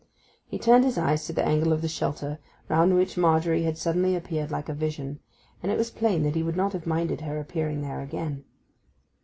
[0.47, 4.15] He turned his eyes to the angle of the shelter, round which Margery had suddenly
[4.15, 5.19] appeared like a vision,
[5.61, 8.43] and it was plain that he would not have minded her appearing there then.